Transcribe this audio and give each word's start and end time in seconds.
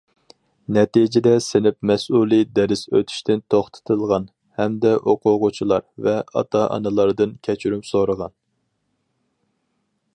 نەتىجىدە 0.75 1.33
سىنىپ 1.47 1.75
مەسئۇلى 1.89 2.39
دەرس 2.59 2.81
ئۆتۈشتىن 2.99 3.43
توختىتىلغان 3.53 4.25
ھەمدە 4.61 4.93
ئوقۇغۇچىلار 5.11 5.85
ۋە 6.07 6.15
ئاتا- 6.41 6.65
ئانىلاردىن 6.77 7.37
كەچۈرۈم 7.49 7.85
سورىغان. 7.91 8.35